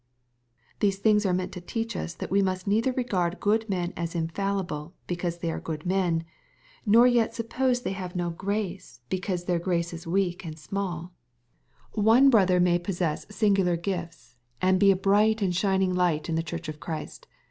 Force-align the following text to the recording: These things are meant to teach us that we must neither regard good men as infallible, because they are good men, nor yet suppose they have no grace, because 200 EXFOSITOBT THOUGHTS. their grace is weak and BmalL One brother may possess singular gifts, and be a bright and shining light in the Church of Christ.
These 0.79 0.97
things 0.97 1.27
are 1.27 1.33
meant 1.33 1.51
to 1.51 1.61
teach 1.61 1.95
us 1.95 2.15
that 2.15 2.31
we 2.31 2.41
must 2.41 2.65
neither 2.65 2.91
regard 2.91 3.39
good 3.39 3.69
men 3.69 3.93
as 3.95 4.15
infallible, 4.15 4.95
because 5.05 5.37
they 5.37 5.51
are 5.51 5.59
good 5.59 5.85
men, 5.85 6.23
nor 6.87 7.05
yet 7.05 7.35
suppose 7.35 7.81
they 7.83 7.91
have 7.91 8.15
no 8.15 8.31
grace, 8.31 9.01
because 9.09 9.43
200 9.43 9.43
EXFOSITOBT 9.43 9.45
THOUGHTS. 9.45 9.47
their 9.47 9.59
grace 9.59 9.93
is 9.93 10.07
weak 10.07 10.43
and 10.43 10.55
BmalL 10.55 11.09
One 11.91 12.31
brother 12.31 12.59
may 12.59 12.79
possess 12.79 13.27
singular 13.29 13.77
gifts, 13.77 14.37
and 14.59 14.79
be 14.79 14.89
a 14.89 14.95
bright 14.95 15.39
and 15.43 15.55
shining 15.55 15.93
light 15.93 16.27
in 16.27 16.33
the 16.33 16.41
Church 16.41 16.67
of 16.67 16.79
Christ. 16.79 17.27